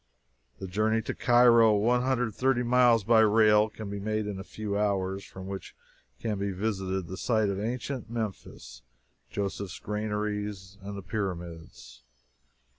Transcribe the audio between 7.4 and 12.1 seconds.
of ancient Memphis, Joseph's Granaries, and the Pyramids.